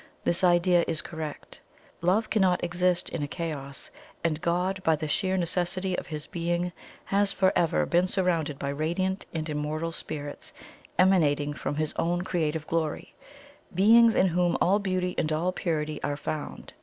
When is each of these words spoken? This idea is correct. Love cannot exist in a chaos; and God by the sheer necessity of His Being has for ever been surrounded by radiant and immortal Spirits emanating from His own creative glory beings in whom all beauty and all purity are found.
This 0.23 0.43
idea 0.43 0.83
is 0.87 1.03
correct. 1.03 1.59
Love 2.01 2.31
cannot 2.31 2.63
exist 2.63 3.07
in 3.09 3.21
a 3.21 3.27
chaos; 3.27 3.91
and 4.23 4.41
God 4.41 4.81
by 4.83 4.95
the 4.95 5.07
sheer 5.07 5.37
necessity 5.37 5.95
of 5.95 6.07
His 6.07 6.25
Being 6.25 6.71
has 7.05 7.31
for 7.31 7.53
ever 7.55 7.85
been 7.85 8.07
surrounded 8.07 8.57
by 8.57 8.69
radiant 8.69 9.27
and 9.31 9.47
immortal 9.47 9.91
Spirits 9.91 10.53
emanating 10.97 11.53
from 11.53 11.75
His 11.75 11.93
own 11.97 12.23
creative 12.23 12.65
glory 12.65 13.13
beings 13.75 14.15
in 14.15 14.29
whom 14.29 14.57
all 14.59 14.79
beauty 14.79 15.13
and 15.19 15.31
all 15.31 15.51
purity 15.51 16.01
are 16.01 16.17
found. 16.17 16.73